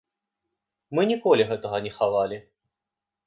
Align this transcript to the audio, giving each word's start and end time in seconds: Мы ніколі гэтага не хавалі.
Мы 0.99 1.03
ніколі 1.11 1.45
гэтага 1.51 1.77
не 1.87 1.91
хавалі. 1.97 2.37